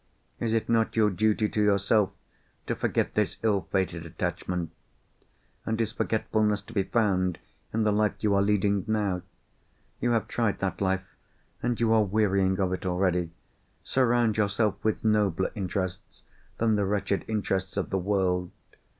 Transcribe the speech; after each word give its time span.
Is 0.39 0.55
it 0.55 0.67
not 0.67 0.95
your 0.95 1.11
duty 1.11 1.47
to 1.49 1.61
yourself 1.61 2.09
to 2.65 2.75
forget 2.75 3.13
this 3.13 3.37
ill 3.43 3.67
fated 3.71 4.03
attachment? 4.03 4.71
and 5.63 5.79
is 5.79 5.91
forgetfulness 5.91 6.63
to 6.63 6.73
be 6.73 6.81
found 6.81 7.37
in 7.71 7.83
the 7.83 7.91
life 7.91 8.13
you 8.21 8.33
are 8.33 8.41
leading 8.41 8.83
now? 8.87 9.21
You 9.99 10.09
have 10.13 10.27
tried 10.27 10.57
that 10.57 10.81
life, 10.81 11.05
and 11.61 11.79
you 11.79 11.93
are 11.93 12.01
wearying 12.03 12.59
of 12.59 12.73
it 12.73 12.83
already. 12.83 13.29
Surround 13.83 14.37
yourself 14.37 14.83
with 14.83 15.05
nobler 15.05 15.51
interests 15.53 16.23
than 16.57 16.77
the 16.77 16.85
wretched 16.85 17.23
interests 17.27 17.77
of 17.77 17.91
the 17.91 17.99
world. 17.99 18.49